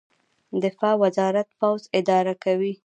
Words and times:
دفاع 0.63 0.93
وزارت 1.03 1.47
پوځ 1.59 1.81
اداره 1.99 2.33
کوي 2.43 2.73